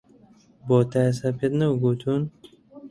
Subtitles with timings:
[0.67, 2.23] بۆ تا ئێستا پێت نەگوتوون؟